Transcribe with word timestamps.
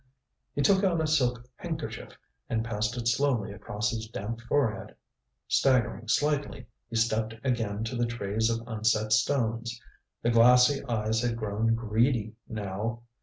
He 0.55 0.63
took 0.63 0.83
out 0.83 0.99
a 0.99 1.05
silk 1.05 1.43
handkerchief 1.57 2.17
and 2.49 2.65
passed 2.65 2.97
it 2.97 3.07
slowly 3.07 3.53
across 3.53 3.91
his 3.91 4.07
damp 4.09 4.41
forehead. 4.41 4.95
Staggering 5.47 6.07
slightly, 6.07 6.65
he 6.89 6.95
stepped 6.95 7.35
again 7.43 7.83
to 7.83 7.95
the 7.95 8.07
trays 8.07 8.49
of 8.49 8.67
unset 8.67 9.13
stones. 9.13 9.79
The 10.23 10.31
glassy 10.31 10.83
eyes 10.85 11.21
had 11.21 11.37
grown 11.37 11.75
greedy 11.75 12.33
now. 12.49 13.03